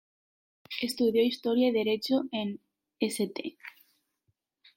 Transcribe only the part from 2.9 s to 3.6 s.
St.